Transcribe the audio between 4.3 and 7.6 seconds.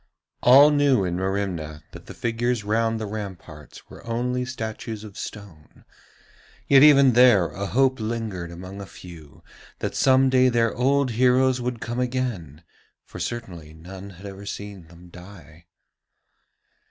statues of stone, yet even there